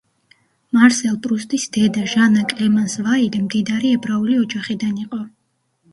მარსელ 0.77 1.17
პრუსტის 1.25 1.67
დედა, 1.77 2.07
ჟანა 2.15 2.45
კლემანს 2.53 2.97
ვაილი, 3.09 3.45
მდიდარი 3.47 3.95
ებრაული 3.99 4.41
ოჯახიდან 4.47 5.01
იყო. 5.07 5.25